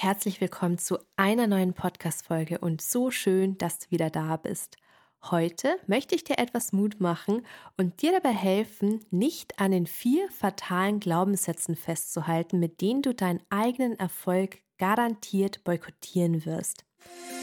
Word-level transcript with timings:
herzlich 0.00 0.40
willkommen 0.40 0.78
zu 0.78 0.98
einer 1.16 1.48
neuen 1.48 1.74
Podcast-Folge 1.74 2.58
und 2.58 2.80
so 2.80 3.10
schön, 3.10 3.58
dass 3.58 3.80
du 3.80 3.90
wieder 3.90 4.10
da 4.10 4.36
bist. 4.36 4.76
Heute 5.24 5.76
möchte 5.88 6.14
ich 6.14 6.22
dir 6.22 6.38
etwas 6.38 6.72
Mut 6.72 7.00
machen 7.00 7.44
und 7.76 8.00
dir 8.00 8.12
dabei 8.12 8.32
helfen, 8.32 9.00
nicht 9.10 9.58
an 9.58 9.72
den 9.72 9.88
vier 9.88 10.30
fatalen 10.30 11.00
Glaubenssätzen 11.00 11.74
festzuhalten, 11.74 12.60
mit 12.60 12.80
denen 12.80 13.02
du 13.02 13.12
deinen 13.12 13.40
eigenen 13.50 13.98
Erfolg 13.98 14.58
garantiert 14.78 15.64
boykottieren 15.64 16.46
wirst. 16.46 16.84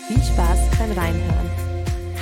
Viel 0.08 0.24
Spaß 0.24 0.70
beim 0.80 0.92
Reinhören. 0.94 1.50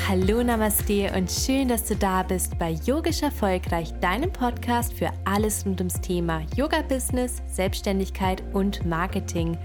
Hallo 0.08 0.44
Namaste 0.44 1.14
und 1.16 1.30
schön, 1.32 1.68
dass 1.68 1.86
du 1.86 1.96
da 1.96 2.24
bist 2.24 2.58
bei 2.58 2.72
Yogisch 2.72 3.22
Erfolgreich, 3.22 3.94
deinem 4.00 4.34
Podcast 4.34 4.94
für 4.94 5.12
alles 5.26 5.64
rund 5.64 5.80
ums 5.80 6.02
Thema 6.02 6.42
Yoga-Business, 6.56 7.44
Selbstständigkeit 7.46 8.44
und 8.54 8.84
Marketing. 8.84 9.60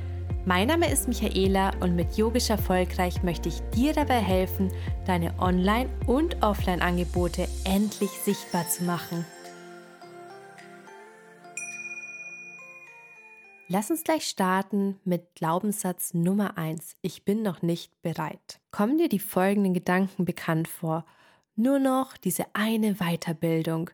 Mein 0.49 0.69
Name 0.69 0.91
ist 0.91 1.09
Michaela 1.09 1.73
und 1.80 1.95
mit 1.95 2.17
Yogisch 2.17 2.48
Erfolgreich 2.48 3.23
möchte 3.23 3.51
ich 3.51 3.61
dir 3.75 3.93
dabei 3.93 4.19
helfen, 4.19 4.73
deine 5.05 5.39
Online- 5.39 5.91
und 6.06 6.43
Offline-Angebote 6.43 7.47
endlich 7.65 8.09
sichtbar 8.09 8.66
zu 8.66 8.84
machen. 8.84 9.27
Lass 13.66 13.91
uns 13.91 14.05
gleich 14.05 14.25
starten 14.25 14.98
mit 15.05 15.34
Glaubenssatz 15.34 16.15
Nummer 16.15 16.56
1. 16.56 16.97
Ich 17.03 17.27
bin 17.27 17.42
noch 17.42 17.61
nicht 17.61 18.01
bereit. 18.01 18.59
Kommen 18.70 18.97
dir 18.97 19.11
die 19.11 19.19
folgenden 19.19 19.75
Gedanken 19.75 20.25
bekannt 20.25 20.67
vor? 20.67 21.05
Nur 21.56 21.78
noch 21.78 22.17
diese 22.17 22.47
eine 22.55 22.95
Weiterbildung. 22.95 23.91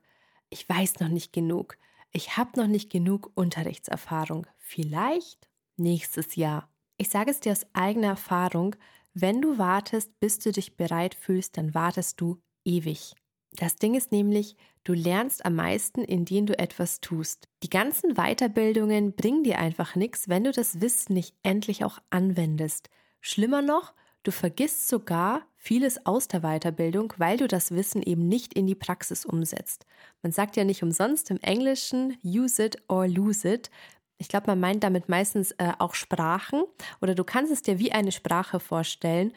Ich 0.50 0.68
weiß 0.68 1.00
noch 1.00 1.08
nicht 1.08 1.32
genug. 1.32 1.78
Ich 2.12 2.36
habe 2.36 2.60
noch 2.60 2.68
nicht 2.68 2.90
genug 2.90 3.32
Unterrichtserfahrung. 3.34 4.46
Vielleicht 4.56 5.48
nächstes 5.76 6.36
Jahr. 6.36 6.68
Ich 6.96 7.08
sage 7.08 7.30
es 7.30 7.40
dir 7.40 7.52
aus 7.52 7.66
eigener 7.72 8.08
Erfahrung, 8.08 8.76
wenn 9.14 9.40
du 9.40 9.58
wartest, 9.58 10.18
bis 10.20 10.38
du 10.38 10.52
dich 10.52 10.76
bereit 10.76 11.14
fühlst, 11.14 11.56
dann 11.56 11.74
wartest 11.74 12.20
du 12.20 12.40
ewig. 12.64 13.14
Das 13.56 13.76
Ding 13.76 13.94
ist 13.94 14.10
nämlich, 14.10 14.56
du 14.82 14.92
lernst 14.92 15.44
am 15.44 15.54
meisten, 15.54 16.02
indem 16.02 16.46
du 16.46 16.58
etwas 16.58 17.00
tust. 17.00 17.48
Die 17.62 17.70
ganzen 17.70 18.14
Weiterbildungen 18.14 19.14
bringen 19.14 19.44
dir 19.44 19.58
einfach 19.60 19.94
nichts, 19.94 20.28
wenn 20.28 20.44
du 20.44 20.50
das 20.50 20.80
Wissen 20.80 21.14
nicht 21.14 21.36
endlich 21.44 21.84
auch 21.84 22.00
anwendest. 22.10 22.90
Schlimmer 23.20 23.62
noch, 23.62 23.94
du 24.24 24.32
vergisst 24.32 24.88
sogar 24.88 25.46
vieles 25.56 26.04
aus 26.04 26.26
der 26.26 26.40
Weiterbildung, 26.40 27.14
weil 27.16 27.36
du 27.36 27.46
das 27.46 27.70
Wissen 27.70 28.02
eben 28.02 28.26
nicht 28.26 28.52
in 28.54 28.66
die 28.66 28.74
Praxis 28.74 29.24
umsetzt. 29.24 29.86
Man 30.22 30.32
sagt 30.32 30.56
ja 30.56 30.64
nicht 30.64 30.82
umsonst 30.82 31.30
im 31.30 31.38
Englischen 31.38 32.18
use 32.24 32.64
it 32.64 32.82
or 32.88 33.06
lose 33.06 33.48
it. 33.48 33.70
Ich 34.18 34.28
glaube, 34.28 34.46
man 34.46 34.60
meint 34.60 34.84
damit 34.84 35.08
meistens 35.08 35.52
äh, 35.52 35.72
auch 35.78 35.94
Sprachen 35.94 36.64
oder 37.00 37.14
du 37.14 37.24
kannst 37.24 37.52
es 37.52 37.62
dir 37.62 37.78
wie 37.78 37.92
eine 37.92 38.12
Sprache 38.12 38.60
vorstellen. 38.60 39.32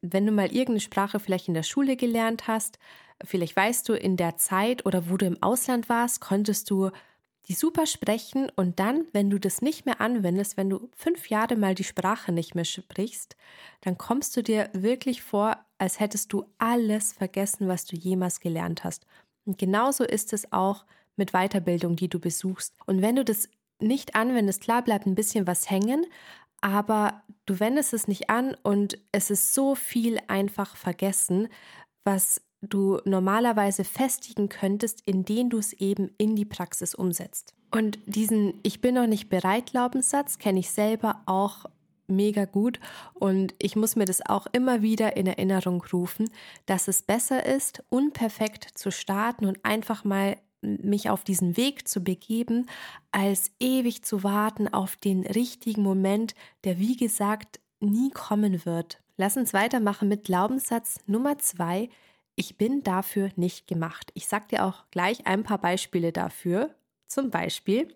Wenn 0.00 0.26
du 0.26 0.32
mal 0.32 0.46
irgendeine 0.46 0.80
Sprache 0.80 1.20
vielleicht 1.20 1.48
in 1.48 1.54
der 1.54 1.62
Schule 1.62 1.96
gelernt 1.96 2.48
hast, 2.48 2.78
vielleicht 3.22 3.54
weißt 3.54 3.88
du 3.88 3.92
in 3.92 4.16
der 4.16 4.36
Zeit 4.36 4.86
oder 4.86 5.10
wo 5.10 5.16
du 5.16 5.26
im 5.26 5.42
Ausland 5.42 5.88
warst, 5.88 6.20
konntest 6.20 6.70
du 6.70 6.90
die 7.48 7.54
super 7.54 7.86
sprechen 7.86 8.50
und 8.54 8.78
dann, 8.78 9.04
wenn 9.12 9.28
du 9.28 9.38
das 9.38 9.62
nicht 9.62 9.84
mehr 9.84 10.00
anwendest, 10.00 10.56
wenn 10.56 10.70
du 10.70 10.88
fünf 10.96 11.28
Jahre 11.28 11.56
mal 11.56 11.74
die 11.74 11.84
Sprache 11.84 12.32
nicht 12.32 12.54
mehr 12.54 12.64
sprichst, 12.64 13.36
dann 13.80 13.98
kommst 13.98 14.36
du 14.36 14.42
dir 14.42 14.70
wirklich 14.72 15.22
vor, 15.22 15.56
als 15.78 15.98
hättest 15.98 16.32
du 16.32 16.44
alles 16.58 17.12
vergessen, 17.12 17.66
was 17.66 17.84
du 17.84 17.96
jemals 17.96 18.38
gelernt 18.38 18.84
hast. 18.84 19.06
Und 19.44 19.58
genauso 19.58 20.04
ist 20.04 20.32
es 20.32 20.52
auch 20.52 20.84
mit 21.16 21.32
Weiterbildung, 21.32 21.96
die 21.96 22.08
du 22.08 22.20
besuchst. 22.20 22.74
Und 22.86 23.02
wenn 23.02 23.16
du 23.16 23.24
das 23.24 23.48
nicht 23.82 24.14
anwendest, 24.14 24.62
klar 24.62 24.82
bleibt 24.82 25.06
ein 25.06 25.14
bisschen 25.14 25.46
was 25.46 25.70
hängen, 25.70 26.06
aber 26.60 27.22
du 27.46 27.60
wendest 27.60 27.92
es 27.92 28.08
nicht 28.08 28.30
an 28.30 28.56
und 28.62 28.98
es 29.10 29.30
ist 29.30 29.54
so 29.54 29.74
viel 29.74 30.18
einfach 30.28 30.76
vergessen, 30.76 31.48
was 32.04 32.40
du 32.62 33.00
normalerweise 33.04 33.84
festigen 33.84 34.48
könntest, 34.48 35.02
indem 35.04 35.50
du 35.50 35.58
es 35.58 35.72
eben 35.72 36.12
in 36.16 36.36
die 36.36 36.44
Praxis 36.44 36.94
umsetzt. 36.94 37.54
Und 37.72 37.98
diesen 38.06 38.60
Ich 38.62 38.80
bin 38.80 38.94
noch 38.94 39.06
nicht 39.06 39.28
bereit 39.28 39.66
Glaubenssatz 39.66 40.38
kenne 40.38 40.60
ich 40.60 40.70
selber 40.70 41.22
auch 41.26 41.64
mega 42.06 42.44
gut 42.44 42.78
und 43.14 43.54
ich 43.58 43.74
muss 43.74 43.96
mir 43.96 44.04
das 44.04 44.24
auch 44.24 44.46
immer 44.52 44.82
wieder 44.82 45.16
in 45.16 45.26
Erinnerung 45.26 45.82
rufen, 45.92 46.30
dass 46.66 46.88
es 46.88 47.02
besser 47.02 47.46
ist, 47.46 47.82
unperfekt 47.88 48.66
zu 48.74 48.90
starten 48.90 49.46
und 49.46 49.64
einfach 49.64 50.04
mal 50.04 50.36
mich 50.62 51.10
auf 51.10 51.24
diesen 51.24 51.56
Weg 51.56 51.86
zu 51.88 52.02
begeben, 52.02 52.66
als 53.10 53.50
ewig 53.60 54.02
zu 54.04 54.22
warten 54.22 54.72
auf 54.72 54.96
den 54.96 55.26
richtigen 55.26 55.82
Moment, 55.82 56.34
der 56.64 56.78
wie 56.78 56.96
gesagt 56.96 57.60
nie 57.80 58.10
kommen 58.10 58.64
wird. 58.64 59.00
Lass 59.16 59.36
uns 59.36 59.52
weitermachen 59.52 60.08
mit 60.08 60.24
Glaubenssatz 60.24 61.00
Nummer 61.06 61.38
zwei. 61.38 61.90
Ich 62.34 62.56
bin 62.56 62.82
dafür 62.82 63.30
nicht 63.36 63.66
gemacht. 63.66 64.10
Ich 64.14 64.26
sag 64.26 64.48
dir 64.48 64.64
auch 64.64 64.84
gleich 64.90 65.26
ein 65.26 65.42
paar 65.42 65.58
Beispiele 65.58 66.12
dafür. 66.12 66.74
Zum 67.06 67.30
Beispiel, 67.30 67.94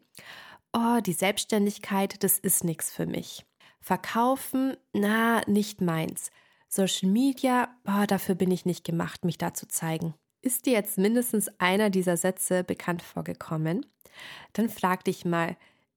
oh, 0.72 1.00
die 1.00 1.14
Selbstständigkeit, 1.14 2.22
das 2.22 2.38
ist 2.38 2.64
nichts 2.64 2.92
für 2.92 3.06
mich. 3.06 3.46
Verkaufen, 3.80 4.76
na, 4.92 5.40
nicht 5.46 5.80
meins. 5.80 6.30
Social 6.68 7.08
Media, 7.08 7.74
oh, 7.86 8.04
dafür 8.06 8.34
bin 8.34 8.50
ich 8.50 8.66
nicht 8.66 8.84
gemacht, 8.84 9.24
mich 9.24 9.38
da 9.38 9.54
zu 9.54 9.68
zeigen. 9.68 10.14
Ist 10.42 10.66
dir 10.66 10.74
jetzt 10.74 10.98
mindestens 10.98 11.48
einer 11.58 11.90
dieser 11.90 12.16
Sätze 12.16 12.64
bekannt 12.64 13.02
vorgekommen? 13.02 13.86
Dann 14.52 14.68
frag 14.68 15.04
dich 15.04 15.24
mal, 15.24 15.56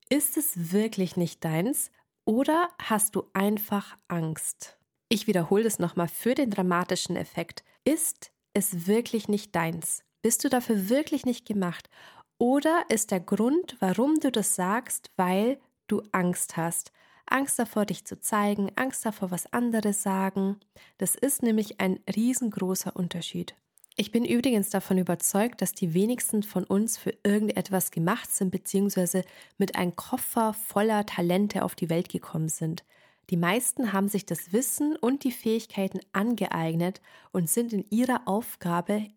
ist 0.10 0.38
es 0.38 0.72
wirklich 0.72 1.18
nicht 1.18 1.44
deins 1.46 1.92
oder 2.26 2.70
hast 2.82 3.16
du 3.16 3.24
einfach 3.34 3.98
Angst? 4.08 4.78
Ich 5.10 5.28
wiederhole 5.28 5.66
es 5.66 5.80
nochmal 5.80 6.08
für 6.08 6.36
den 6.36 6.52
dramatischen 6.52 7.16
Effekt. 7.16 7.64
Ist 7.84 8.32
es 8.54 8.88
wirklich 8.88 9.28
nicht 9.28 9.56
deins? 9.56 10.04
Bist 10.22 10.44
du 10.44 10.50
dafür 10.50 10.90
wirklich 10.90 11.26
nicht 11.26 11.46
gemacht? 11.46 11.90
Oder 12.38 12.86
ist 12.90 13.12
der 13.12 13.20
Grund, 13.20 13.78
warum 13.80 14.20
du 14.20 14.32
das 14.32 14.56
sagst, 14.56 15.12
weil 15.18 15.60
du 15.88 16.02
Angst 16.12 16.58
hast? 16.58 16.92
Angst 17.26 17.60
davor, 17.60 17.86
dich 17.86 18.06
zu 18.06 18.20
zeigen, 18.20 18.72
Angst 18.76 19.06
davor, 19.06 19.32
was 19.32 19.52
andere 19.54 19.94
sagen. 19.94 20.60
Das 20.98 21.16
ist 21.16 21.44
nämlich 21.44 21.80
ein 21.80 22.00
riesengroßer 22.16 22.96
Unterschied. 22.96 23.56
Ich 23.96 24.12
bin 24.12 24.24
übrigens 24.24 24.70
davon 24.70 24.98
überzeugt, 24.98 25.62
dass 25.62 25.74
die 25.74 25.94
wenigsten 25.94 26.44
von 26.44 26.64
uns 26.64 26.98
für 26.98 27.14
irgendetwas 27.24 27.92
gemacht 27.92 28.32
sind, 28.32 28.50
beziehungsweise 28.52 29.26
mit 29.58 29.76
einem 29.76 29.96
Koffer 29.96 30.54
voller 30.54 31.06
Talente 31.06 31.64
auf 31.64 31.76
die 31.76 31.90
Welt 31.90 32.10
gekommen 32.10 32.50
sind. 32.50 32.86
Die 33.30 33.38
meisten 33.38 33.94
haben 33.94 34.08
sich 34.08 34.26
das 34.26 34.54
Wissen 34.54 34.96
und 34.96 35.24
die 35.24 35.32
Fähigkeiten 35.32 36.00
angeeignet 36.14 37.02
und 37.32 37.50
sind 37.50 37.74
in 37.74 37.86
ihrer 37.90 38.22
Aufgabe 38.26 39.08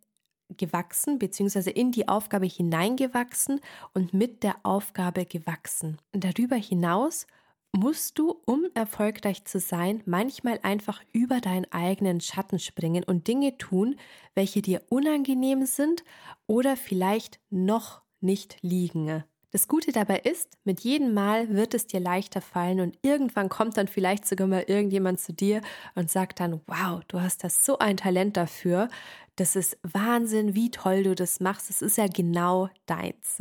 gewachsen, 0.57 1.19
beziehungsweise 1.19 1.71
in 1.71 1.93
die 1.93 2.09
Aufgabe 2.09 2.47
hineingewachsen 2.47 3.61
und 3.95 4.13
mit 4.13 4.43
der 4.43 4.57
Aufgabe 4.65 5.25
gewachsen. 5.25 5.99
Darüber 6.13 6.57
hinaus 6.57 7.27
musst 7.73 8.19
du, 8.19 8.41
um 8.45 8.67
erfolgreich 8.75 9.45
zu 9.45 9.59
sein, 9.59 10.03
manchmal 10.05 10.61
einfach 10.63 11.03
über 11.13 11.41
deinen 11.41 11.71
eigenen 11.73 12.21
Schatten 12.21 12.59
springen 12.59 13.03
und 13.05 13.27
Dinge 13.27 13.57
tun, 13.59 13.97
welche 14.35 14.63
dir 14.63 14.83
unangenehm 14.91 15.65
sind 15.65 16.05
oder 16.47 16.77
vielleicht 16.77 17.41
noch 17.51 18.03
nicht 18.21 18.59
liegen. 18.61 19.25
Das 19.53 19.69
Gute 19.69 19.93
dabei 19.93 20.19
ist, 20.19 20.57
mit 20.65 20.81
jedem 20.81 21.13
Mal 21.13 21.51
wird 21.51 21.75
es 21.75 21.87
dir 21.87 22.01
leichter 22.01 22.41
fallen 22.41 22.81
und 22.81 22.99
irgendwann 23.03 23.51
kommt 23.51 23.77
dann 23.77 23.87
vielleicht 23.87 24.27
sogar 24.27 24.47
mal 24.47 24.65
irgendjemand 24.67 25.21
zu 25.21 25.35
dir 25.35 25.61
und 25.95 26.11
sagt 26.11 26.41
dann, 26.41 26.63
wow, 26.67 27.03
du 27.09 27.21
hast 27.21 27.45
das 27.45 27.67
so 27.67 27.79
ein 27.79 27.99
Talent 27.99 28.39
dafür. 28.39 28.89
Das 29.37 29.55
ist 29.55 29.77
Wahnsinn, 29.83 30.55
wie 30.55 30.71
toll 30.71 31.03
du 31.03 31.15
das 31.15 31.41
machst. 31.41 31.69
Es 31.69 31.83
ist 31.83 31.99
ja 31.99 32.07
genau 32.07 32.71
deins. 32.87 33.39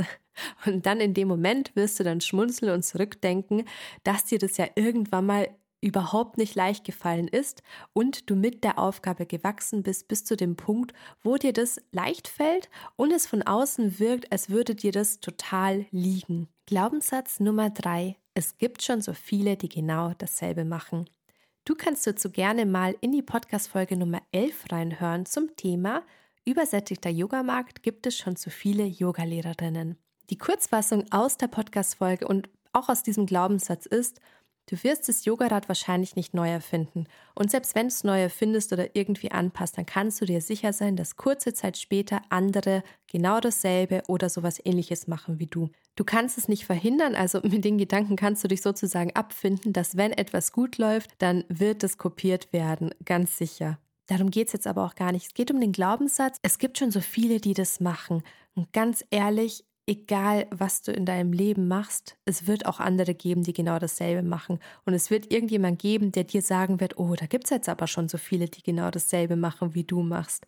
Und 0.65 0.85
dann 0.85 0.99
in 0.99 1.13
dem 1.13 1.27
Moment 1.27 1.75
wirst 1.75 1.99
du 1.99 2.03
dann 2.03 2.21
schmunzeln 2.21 2.71
und 2.71 2.83
zurückdenken, 2.83 3.65
dass 4.03 4.25
dir 4.25 4.39
das 4.39 4.57
ja 4.57 4.67
irgendwann 4.75 5.25
mal 5.25 5.49
überhaupt 5.81 6.37
nicht 6.37 6.53
leicht 6.53 6.85
gefallen 6.85 7.27
ist 7.27 7.63
und 7.93 8.29
du 8.29 8.35
mit 8.35 8.63
der 8.63 8.77
Aufgabe 8.77 9.25
gewachsen 9.25 9.81
bist 9.81 10.07
bis 10.07 10.23
zu 10.23 10.37
dem 10.37 10.55
Punkt, 10.55 10.93
wo 11.23 11.37
dir 11.37 11.53
das 11.53 11.81
leicht 11.91 12.27
fällt 12.27 12.69
und 12.95 13.11
es 13.11 13.25
von 13.25 13.41
außen 13.41 13.99
wirkt, 13.99 14.31
als 14.31 14.49
würde 14.49 14.75
dir 14.75 14.91
das 14.91 15.19
total 15.19 15.85
liegen. 15.89 16.47
Glaubenssatz 16.67 17.39
Nummer 17.39 17.71
drei. 17.71 18.15
Es 18.35 18.57
gibt 18.59 18.83
schon 18.83 19.01
so 19.01 19.13
viele, 19.13 19.57
die 19.57 19.69
genau 19.69 20.13
dasselbe 20.19 20.65
machen. 20.65 21.09
Du 21.65 21.75
kannst 21.75 22.05
dazu 22.05 22.29
gerne 22.29 22.65
mal 22.65 22.95
in 23.01 23.11
die 23.11 23.23
Podcast-Folge 23.23 23.97
Nummer 23.97 24.21
11 24.31 24.71
reinhören 24.71 25.25
zum 25.25 25.55
Thema 25.55 26.03
Übersättigter 26.43 27.09
Yogamarkt 27.11 27.83
gibt 27.83 28.07
es 28.07 28.17
schon 28.17 28.35
zu 28.35 28.49
viele 28.49 28.83
Yogalehrerinnen. 28.83 29.97
Die 30.31 30.37
Kurzfassung 30.37 31.03
aus 31.11 31.35
der 31.35 31.49
Podcast-Folge 31.49 32.25
und 32.25 32.49
auch 32.71 32.87
aus 32.87 33.03
diesem 33.03 33.25
Glaubenssatz 33.25 33.85
ist, 33.85 34.21
du 34.67 34.81
wirst 34.81 35.09
das 35.09 35.25
Yogarad 35.25 35.67
wahrscheinlich 35.67 36.15
nicht 36.15 36.33
neu 36.33 36.49
erfinden. 36.49 37.05
Und 37.35 37.51
selbst 37.51 37.75
wenn 37.75 37.89
du 37.89 37.93
es 37.93 38.05
neu 38.05 38.21
erfindest 38.21 38.71
oder 38.71 38.95
irgendwie 38.95 39.29
anpasst, 39.31 39.77
dann 39.77 39.85
kannst 39.85 40.21
du 40.21 40.25
dir 40.25 40.39
sicher 40.39 40.71
sein, 40.71 40.95
dass 40.95 41.17
kurze 41.17 41.53
Zeit 41.53 41.77
später 41.77 42.21
andere 42.29 42.81
genau 43.07 43.41
dasselbe 43.41 44.03
oder 44.07 44.29
sowas 44.29 44.61
ähnliches 44.63 45.05
machen 45.05 45.37
wie 45.39 45.47
du. 45.47 45.69
Du 45.97 46.05
kannst 46.05 46.37
es 46.37 46.47
nicht 46.47 46.65
verhindern, 46.65 47.13
also 47.15 47.41
mit 47.43 47.65
den 47.65 47.77
Gedanken 47.77 48.15
kannst 48.15 48.41
du 48.41 48.47
dich 48.47 48.61
sozusagen 48.61 49.13
abfinden, 49.13 49.73
dass 49.73 49.97
wenn 49.97 50.13
etwas 50.13 50.53
gut 50.53 50.77
läuft, 50.77 51.11
dann 51.17 51.43
wird 51.49 51.83
es 51.83 51.97
kopiert 51.97 52.53
werden, 52.53 52.91
ganz 53.03 53.37
sicher. 53.37 53.79
Darum 54.07 54.31
geht 54.31 54.47
es 54.47 54.53
jetzt 54.53 54.67
aber 54.67 54.85
auch 54.85 54.95
gar 54.95 55.11
nicht. 55.11 55.27
Es 55.27 55.33
geht 55.33 55.51
um 55.51 55.59
den 55.59 55.73
Glaubenssatz. 55.73 56.37
Es 56.41 56.57
gibt 56.57 56.77
schon 56.77 56.91
so 56.91 57.01
viele, 57.01 57.39
die 57.39 57.53
das 57.53 57.81
machen. 57.81 58.23
Und 58.55 58.73
ganz 58.73 59.05
ehrlich, 59.09 59.63
egal 59.91 60.47
was 60.51 60.81
du 60.83 60.93
in 60.93 61.05
deinem 61.05 61.33
Leben 61.33 61.67
machst, 61.67 62.17
es 62.23 62.47
wird 62.47 62.65
auch 62.65 62.79
andere 62.79 63.13
geben, 63.13 63.43
die 63.43 63.51
genau 63.51 63.77
dasselbe 63.77 64.23
machen. 64.23 64.59
Und 64.85 64.93
es 64.93 65.09
wird 65.09 65.33
irgendjemand 65.33 65.79
geben, 65.79 66.13
der 66.13 66.23
dir 66.23 66.41
sagen 66.41 66.79
wird, 66.79 66.97
oh, 66.97 67.13
da 67.15 67.25
gibt 67.25 67.43
es 67.43 67.49
jetzt 67.49 67.67
aber 67.67 67.87
schon 67.87 68.07
so 68.07 68.17
viele, 68.17 68.47
die 68.47 68.63
genau 68.63 68.89
dasselbe 68.89 69.35
machen, 69.35 69.75
wie 69.75 69.83
du 69.83 70.01
machst. 70.01 70.47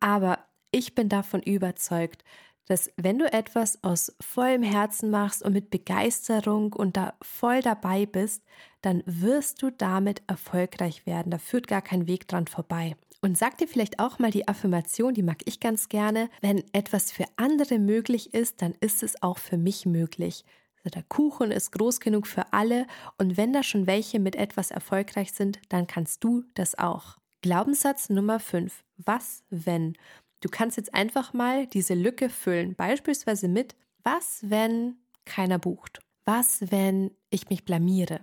Aber 0.00 0.38
ich 0.70 0.94
bin 0.94 1.08
davon 1.08 1.40
überzeugt, 1.40 2.24
dass 2.66 2.90
wenn 2.96 3.18
du 3.18 3.32
etwas 3.32 3.82
aus 3.82 4.14
vollem 4.20 4.62
Herzen 4.62 5.10
machst 5.10 5.42
und 5.42 5.54
mit 5.54 5.70
Begeisterung 5.70 6.74
und 6.74 6.96
da 6.98 7.14
voll 7.22 7.62
dabei 7.62 8.04
bist, 8.04 8.44
dann 8.82 9.02
wirst 9.06 9.62
du 9.62 9.70
damit 9.70 10.22
erfolgreich 10.26 11.06
werden. 11.06 11.30
Da 11.30 11.38
führt 11.38 11.68
gar 11.68 11.82
kein 11.82 12.06
Weg 12.06 12.28
dran 12.28 12.46
vorbei. 12.46 12.96
Und 13.24 13.38
sag 13.38 13.56
dir 13.56 13.66
vielleicht 13.66 14.00
auch 14.00 14.18
mal 14.18 14.30
die 14.30 14.48
Affirmation, 14.48 15.14
die 15.14 15.22
mag 15.22 15.38
ich 15.46 15.58
ganz 15.58 15.88
gerne. 15.88 16.28
Wenn 16.42 16.62
etwas 16.74 17.10
für 17.10 17.24
andere 17.36 17.78
möglich 17.78 18.34
ist, 18.34 18.60
dann 18.60 18.74
ist 18.80 19.02
es 19.02 19.22
auch 19.22 19.38
für 19.38 19.56
mich 19.56 19.86
möglich. 19.86 20.44
Also 20.76 20.90
der 20.90 21.04
Kuchen 21.04 21.50
ist 21.50 21.72
groß 21.72 22.00
genug 22.00 22.26
für 22.26 22.52
alle 22.52 22.86
und 23.16 23.38
wenn 23.38 23.54
da 23.54 23.62
schon 23.62 23.86
welche 23.86 24.20
mit 24.20 24.36
etwas 24.36 24.70
erfolgreich 24.70 25.32
sind, 25.32 25.58
dann 25.70 25.86
kannst 25.86 26.22
du 26.22 26.44
das 26.52 26.76
auch. 26.78 27.16
Glaubenssatz 27.40 28.10
Nummer 28.10 28.40
5. 28.40 28.84
Was 28.98 29.42
wenn? 29.48 29.96
Du 30.42 30.50
kannst 30.50 30.76
jetzt 30.76 30.92
einfach 30.92 31.32
mal 31.32 31.66
diese 31.66 31.94
Lücke 31.94 32.28
füllen, 32.28 32.74
beispielsweise 32.74 33.48
mit, 33.48 33.74
was 34.02 34.40
wenn 34.42 34.98
keiner 35.24 35.58
bucht? 35.58 36.00
Was 36.26 36.70
wenn 36.70 37.10
ich 37.30 37.48
mich 37.48 37.64
blamiere? 37.64 38.20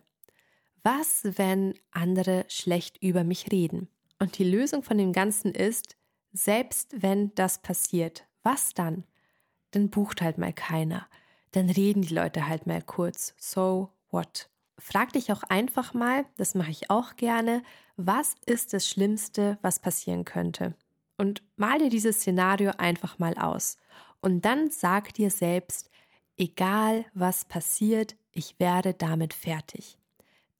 Was 0.84 1.24
wenn 1.24 1.74
andere 1.90 2.46
schlecht 2.50 3.02
über 3.02 3.24
mich 3.24 3.52
reden? 3.52 3.90
Und 4.22 4.38
die 4.38 4.44
Lösung 4.44 4.84
von 4.84 5.00
dem 5.00 5.14
Ganzen 5.14 5.52
ist, 5.52 5.98
selbst 6.32 7.02
wenn 7.02 7.34
das 7.34 7.58
passiert, 7.58 8.28
was 8.44 8.76
dann? 8.76 9.04
Dann 9.72 9.90
bucht 9.90 10.22
halt 10.22 10.38
mal 10.38 10.54
keiner. 10.54 11.08
Dann 11.54 11.72
reden 11.72 12.04
die 12.04 12.14
Leute 12.14 12.48
halt 12.48 12.68
mal 12.68 12.84
kurz. 12.84 13.34
So 13.40 13.90
what? 14.12 14.48
Frag 14.78 15.12
dich 15.14 15.32
auch 15.32 15.42
einfach 15.42 15.96
mal, 15.96 16.26
das 16.38 16.54
mache 16.54 16.70
ich 16.70 16.92
auch 16.92 17.16
gerne, 17.16 17.64
was 17.98 18.36
ist 18.46 18.74
das 18.74 18.88
Schlimmste, 18.88 19.58
was 19.64 19.80
passieren 19.80 20.24
könnte? 20.24 20.76
Und 21.18 21.42
mal 21.56 21.80
dir 21.80 21.90
dieses 21.90 22.18
Szenario 22.18 22.74
einfach 22.78 23.18
mal 23.18 23.34
aus. 23.40 23.78
Und 24.22 24.46
dann 24.46 24.70
sag 24.70 25.16
dir 25.16 25.32
selbst, 25.32 25.90
egal 26.38 27.06
was 27.16 27.46
passiert, 27.46 28.16
ich 28.34 28.60
werde 28.60 28.94
damit 28.94 29.34
fertig. 29.34 29.98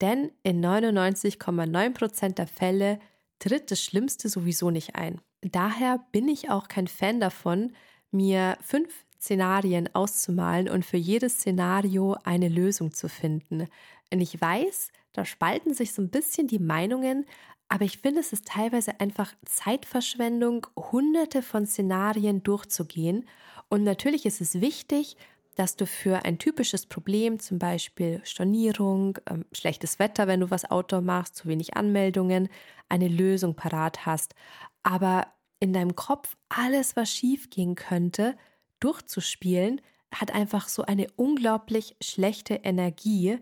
Denn 0.00 0.32
in 0.42 0.60
99,9% 0.64 2.34
der 2.34 2.48
Fälle 2.48 2.98
tritt 3.42 3.72
das 3.72 3.82
Schlimmste 3.82 4.28
sowieso 4.28 4.70
nicht 4.70 4.94
ein. 4.94 5.20
Daher 5.40 6.04
bin 6.12 6.28
ich 6.28 6.48
auch 6.50 6.68
kein 6.68 6.86
Fan 6.86 7.18
davon, 7.18 7.72
mir 8.12 8.56
fünf 8.62 9.04
Szenarien 9.20 9.92
auszumalen 9.94 10.68
und 10.68 10.84
für 10.84 10.96
jedes 10.96 11.34
Szenario 11.34 12.16
eine 12.22 12.48
Lösung 12.48 12.92
zu 12.92 13.08
finden. 13.08 13.66
Und 14.12 14.20
ich 14.20 14.40
weiß, 14.40 14.92
da 15.12 15.24
spalten 15.24 15.74
sich 15.74 15.92
so 15.92 16.02
ein 16.02 16.10
bisschen 16.10 16.46
die 16.46 16.60
Meinungen, 16.60 17.26
aber 17.68 17.84
ich 17.84 17.98
finde, 17.98 18.20
es 18.20 18.32
ist 18.32 18.46
teilweise 18.46 19.00
einfach 19.00 19.34
Zeitverschwendung, 19.44 20.66
hunderte 20.76 21.42
von 21.42 21.66
Szenarien 21.66 22.42
durchzugehen. 22.42 23.26
Und 23.68 23.82
natürlich 23.82 24.24
ist 24.24 24.40
es 24.40 24.60
wichtig, 24.60 25.16
dass 25.54 25.76
du 25.76 25.86
für 25.86 26.24
ein 26.24 26.38
typisches 26.38 26.86
Problem, 26.86 27.38
zum 27.38 27.58
Beispiel 27.58 28.20
Stornierung, 28.24 29.18
ähm, 29.28 29.44
schlechtes 29.52 29.98
Wetter, 29.98 30.26
wenn 30.26 30.40
du 30.40 30.50
was 30.50 30.70
Outdoor 30.70 31.02
machst, 31.02 31.36
zu 31.36 31.48
wenig 31.48 31.76
Anmeldungen, 31.76 32.48
eine 32.88 33.08
Lösung 33.08 33.54
parat 33.54 34.06
hast. 34.06 34.34
Aber 34.82 35.26
in 35.60 35.72
deinem 35.72 35.94
Kopf 35.94 36.36
alles, 36.48 36.96
was 36.96 37.10
schief 37.10 37.50
gehen 37.50 37.74
könnte, 37.74 38.36
durchzuspielen, 38.80 39.80
hat 40.12 40.34
einfach 40.34 40.68
so 40.68 40.82
eine 40.82 41.06
unglaublich 41.16 41.96
schlechte 42.02 42.54
Energie. 42.54 43.38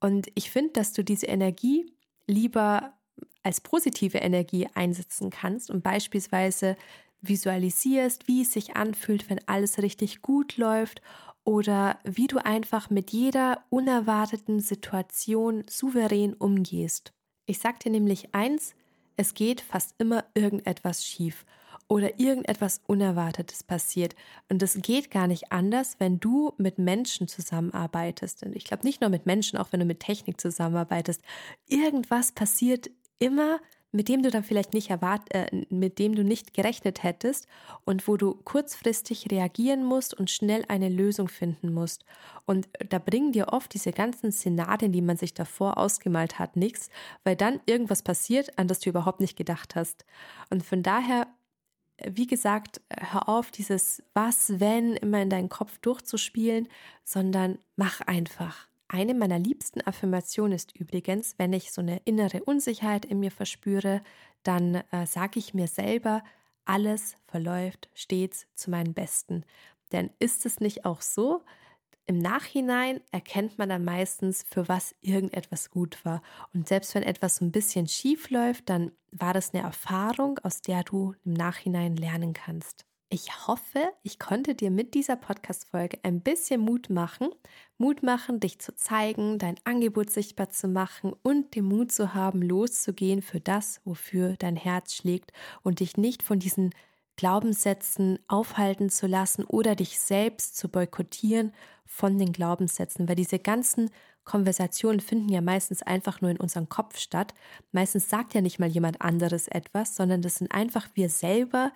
Und 0.00 0.28
ich 0.34 0.50
finde, 0.50 0.72
dass 0.72 0.92
du 0.92 1.04
diese 1.04 1.26
Energie 1.26 1.92
lieber 2.26 2.94
als 3.42 3.60
positive 3.60 4.18
Energie 4.18 4.68
einsetzen 4.74 5.30
kannst 5.30 5.70
und 5.70 5.82
beispielsweise 5.82 6.76
visualisierst, 7.20 8.26
wie 8.26 8.42
es 8.42 8.52
sich 8.52 8.76
anfühlt, 8.76 9.30
wenn 9.30 9.40
alles 9.46 9.78
richtig 9.78 10.22
gut 10.22 10.56
läuft 10.56 11.02
oder 11.44 11.98
wie 12.04 12.26
du 12.26 12.38
einfach 12.38 12.90
mit 12.90 13.10
jeder 13.10 13.64
unerwarteten 13.70 14.60
Situation 14.60 15.64
souverän 15.68 16.34
umgehst. 16.34 17.12
Ich 17.46 17.58
sag 17.58 17.80
dir 17.80 17.90
nämlich 17.90 18.34
eins, 18.34 18.74
es 19.16 19.34
geht 19.34 19.60
fast 19.60 19.94
immer 19.98 20.24
irgendetwas 20.34 21.04
schief 21.04 21.44
oder 21.88 22.18
irgendetwas 22.18 22.80
Unerwartetes 22.86 23.64
passiert. 23.64 24.14
Und 24.48 24.62
es 24.62 24.78
geht 24.80 25.10
gar 25.10 25.26
nicht 25.26 25.52
anders, 25.52 25.96
wenn 25.98 26.20
du 26.20 26.54
mit 26.56 26.78
Menschen 26.78 27.28
zusammenarbeitest. 27.28 28.44
Und 28.44 28.56
ich 28.56 28.64
glaube 28.64 28.84
nicht 28.84 29.00
nur 29.00 29.10
mit 29.10 29.26
Menschen, 29.26 29.58
auch 29.58 29.68
wenn 29.72 29.80
du 29.80 29.86
mit 29.86 30.00
Technik 30.00 30.40
zusammenarbeitest. 30.40 31.20
Irgendwas 31.68 32.32
passiert 32.32 32.90
immer 33.18 33.60
mit 33.92 34.08
dem 34.08 34.22
du 34.22 34.30
dann 34.30 34.42
vielleicht 34.42 34.72
nicht 34.72 34.90
erwart, 34.90 35.32
äh, 35.34 35.64
mit 35.68 35.98
dem 35.98 36.14
du 36.14 36.24
nicht 36.24 36.54
gerechnet 36.54 37.02
hättest 37.02 37.46
und 37.84 38.08
wo 38.08 38.16
du 38.16 38.34
kurzfristig 38.34 39.30
reagieren 39.30 39.84
musst 39.84 40.14
und 40.14 40.30
schnell 40.30 40.64
eine 40.68 40.88
Lösung 40.88 41.28
finden 41.28 41.72
musst. 41.72 42.04
Und 42.46 42.68
da 42.88 42.98
bringen 42.98 43.32
dir 43.32 43.48
oft 43.48 43.72
diese 43.72 43.92
ganzen 43.92 44.32
Szenarien, 44.32 44.92
die 44.92 45.02
man 45.02 45.16
sich 45.16 45.34
davor 45.34 45.78
ausgemalt 45.78 46.38
hat, 46.38 46.56
nichts, 46.56 46.90
weil 47.22 47.36
dann 47.36 47.60
irgendwas 47.66 48.02
passiert, 48.02 48.58
an 48.58 48.66
das 48.66 48.80
du 48.80 48.90
überhaupt 48.90 49.20
nicht 49.20 49.36
gedacht 49.36 49.76
hast. 49.76 50.04
Und 50.50 50.64
von 50.64 50.82
daher 50.82 51.26
wie 52.04 52.26
gesagt, 52.26 52.80
hör 52.90 53.28
auf, 53.28 53.50
dieses 53.50 54.02
Was, 54.14 54.58
wenn 54.60 54.96
immer 54.96 55.22
in 55.22 55.30
deinen 55.30 55.48
Kopf 55.48 55.78
durchzuspielen, 55.78 56.68
sondern 57.04 57.58
mach 57.76 58.00
einfach. 58.00 58.68
Eine 58.94 59.14
meiner 59.14 59.38
liebsten 59.38 59.80
Affirmationen 59.80 60.52
ist 60.52 60.78
übrigens, 60.78 61.38
wenn 61.38 61.54
ich 61.54 61.72
so 61.72 61.80
eine 61.80 62.02
innere 62.04 62.44
Unsicherheit 62.44 63.06
in 63.06 63.20
mir 63.20 63.30
verspüre, 63.30 64.02
dann 64.42 64.82
äh, 64.90 65.06
sage 65.06 65.38
ich 65.38 65.54
mir 65.54 65.66
selber, 65.66 66.22
alles 66.66 67.16
verläuft 67.24 67.88
stets 67.94 68.46
zu 68.54 68.70
meinem 68.70 68.92
Besten. 68.92 69.46
Denn 69.92 70.10
ist 70.18 70.44
es 70.44 70.60
nicht 70.60 70.84
auch 70.84 71.00
so, 71.00 71.42
im 72.04 72.18
Nachhinein 72.18 73.00
erkennt 73.12 73.56
man 73.56 73.70
dann 73.70 73.82
meistens, 73.82 74.44
für 74.50 74.68
was 74.68 74.94
irgendetwas 75.00 75.70
gut 75.70 76.04
war. 76.04 76.20
Und 76.52 76.68
selbst 76.68 76.94
wenn 76.94 77.02
etwas 77.02 77.36
so 77.36 77.46
ein 77.46 77.52
bisschen 77.52 77.88
schief 77.88 78.28
läuft, 78.28 78.68
dann 78.68 78.92
war 79.10 79.32
das 79.32 79.54
eine 79.54 79.62
Erfahrung, 79.62 80.38
aus 80.42 80.60
der 80.60 80.84
du 80.84 81.14
im 81.24 81.32
Nachhinein 81.32 81.96
lernen 81.96 82.34
kannst. 82.34 82.84
Ich 83.14 83.46
hoffe, 83.46 83.92
ich 84.02 84.18
konnte 84.18 84.54
dir 84.54 84.70
mit 84.70 84.94
dieser 84.94 85.16
Podcast-Folge 85.16 85.98
ein 86.02 86.22
bisschen 86.22 86.62
Mut 86.62 86.88
machen. 86.88 87.28
Mut 87.76 88.02
machen, 88.02 88.40
dich 88.40 88.58
zu 88.58 88.74
zeigen, 88.74 89.38
dein 89.38 89.56
Angebot 89.64 90.08
sichtbar 90.08 90.48
zu 90.48 90.66
machen 90.66 91.12
und 91.22 91.54
den 91.54 91.66
Mut 91.66 91.92
zu 91.92 92.14
haben, 92.14 92.40
loszugehen 92.40 93.20
für 93.20 93.38
das, 93.38 93.82
wofür 93.84 94.36
dein 94.38 94.56
Herz 94.56 94.94
schlägt 94.94 95.30
und 95.62 95.80
dich 95.80 95.98
nicht 95.98 96.22
von 96.22 96.38
diesen 96.38 96.70
Glaubenssätzen 97.16 98.18
aufhalten 98.28 98.88
zu 98.88 99.06
lassen 99.06 99.44
oder 99.44 99.74
dich 99.74 100.00
selbst 100.00 100.56
zu 100.56 100.70
boykottieren 100.70 101.52
von 101.84 102.16
den 102.16 102.32
Glaubenssätzen, 102.32 103.10
weil 103.10 103.16
diese 103.16 103.38
ganzen 103.38 103.90
Konversationen 104.24 105.00
finden 105.00 105.28
ja 105.28 105.40
meistens 105.40 105.82
einfach 105.82 106.20
nur 106.20 106.30
in 106.30 106.36
unserem 106.36 106.68
Kopf 106.68 106.98
statt. 106.98 107.34
Meistens 107.72 108.08
sagt 108.08 108.34
ja 108.34 108.40
nicht 108.40 108.58
mal 108.58 108.68
jemand 108.68 109.00
anderes 109.00 109.48
etwas, 109.48 109.96
sondern 109.96 110.22
das 110.22 110.36
sind 110.36 110.52
einfach 110.52 110.88
wir 110.94 111.08
selber, 111.08 111.72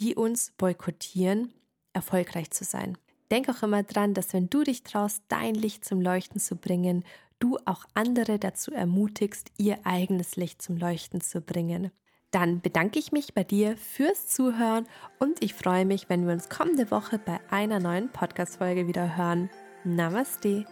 die 0.00 0.14
uns 0.14 0.52
boykottieren, 0.56 1.52
erfolgreich 1.92 2.50
zu 2.50 2.64
sein. 2.64 2.96
Denk 3.30 3.48
auch 3.48 3.62
immer 3.62 3.82
dran, 3.82 4.14
dass 4.14 4.32
wenn 4.32 4.50
du 4.50 4.64
dich 4.64 4.82
traust, 4.82 5.22
dein 5.28 5.54
Licht 5.54 5.84
zum 5.84 6.00
Leuchten 6.00 6.40
zu 6.40 6.56
bringen, 6.56 7.04
du 7.38 7.58
auch 7.64 7.84
andere 7.94 8.38
dazu 8.38 8.72
ermutigst, 8.72 9.50
ihr 9.56 9.78
eigenes 9.84 10.36
Licht 10.36 10.62
zum 10.62 10.76
Leuchten 10.76 11.20
zu 11.20 11.40
bringen. 11.40 11.90
Dann 12.30 12.60
bedanke 12.60 12.98
ich 12.98 13.12
mich 13.12 13.34
bei 13.34 13.44
dir 13.44 13.76
fürs 13.76 14.28
Zuhören 14.28 14.86
und 15.18 15.42
ich 15.42 15.54
freue 15.54 15.84
mich, 15.84 16.08
wenn 16.08 16.26
wir 16.26 16.32
uns 16.32 16.48
kommende 16.48 16.90
Woche 16.90 17.18
bei 17.18 17.40
einer 17.50 17.80
neuen 17.80 18.10
Podcast-Folge 18.10 18.86
wieder 18.86 19.16
hören. 19.16 19.50
Namaste. 19.84 20.64